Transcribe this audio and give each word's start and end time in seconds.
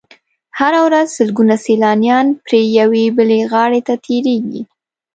هره 0.59 0.79
ورځ 0.87 1.07
سلګونه 1.17 1.55
سیلانیان 1.65 2.27
پرې 2.45 2.61
یوې 2.79 3.05
بلې 3.17 3.39
غاړې 3.51 3.81
ته 3.87 3.93
تېرېږي. 4.05 4.61